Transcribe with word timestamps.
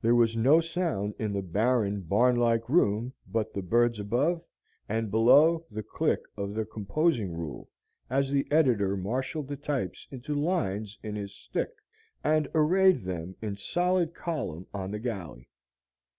There 0.00 0.14
was 0.14 0.38
no 0.38 0.62
sound 0.62 1.12
in 1.18 1.34
the 1.34 1.42
barren, 1.42 2.00
barn 2.00 2.36
like 2.36 2.70
room 2.70 3.12
but 3.28 3.52
the 3.52 3.60
birds 3.60 3.98
above, 3.98 4.42
and 4.88 5.10
below 5.10 5.66
the 5.70 5.82
click 5.82 6.20
of 6.34 6.54
the 6.54 6.64
composing 6.64 7.34
rule 7.34 7.68
as 8.08 8.30
the 8.30 8.48
editor 8.50 8.96
marshalled 8.96 9.48
the 9.48 9.58
types 9.58 10.08
into 10.10 10.34
lines 10.34 10.98
in 11.02 11.14
his 11.14 11.34
stick, 11.34 11.72
and 12.24 12.48
arrayed 12.54 13.04
them 13.04 13.36
in 13.42 13.54
solid 13.58 14.14
column 14.14 14.66
on 14.72 14.92
the 14.92 14.98
galley. 14.98 15.46